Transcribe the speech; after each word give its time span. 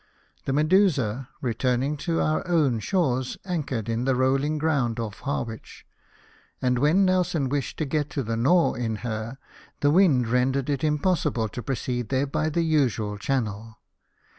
The 0.45 0.51
Medusa, 0.53 1.29
returning 1.41 1.95
to 1.97 2.19
our 2.21 2.41
own 2.47 2.79
shores, 2.79 3.37
anchored 3.45 3.87
in 3.87 4.05
the 4.05 4.15
rolling 4.15 4.57
ground 4.57 4.99
off 4.99 5.19
Harwich; 5.19 5.85
and, 6.59 6.79
when 6.79 7.05
Nelson 7.05 7.49
wished 7.49 7.77
to 7.77 7.85
get 7.85 8.09
to 8.09 8.23
the 8.23 8.35
Nore 8.35 8.75
in 8.75 8.95
her, 9.05 9.37
the 9.81 9.91
wind 9.91 10.27
rendered 10.27 10.71
it 10.71 10.83
impossible 10.83 11.47
to 11.49 11.61
proceed 11.61 12.09
there 12.09 12.25
by 12.25 12.49
the 12.49 12.63
usual 12.63 13.19
channel. 13.19 13.77